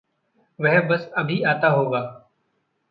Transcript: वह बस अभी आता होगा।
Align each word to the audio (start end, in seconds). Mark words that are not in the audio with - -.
वह 0.59 0.79
बस 0.81 1.09
अभी 1.17 1.41
आता 1.43 1.67
होगा। 1.67 1.99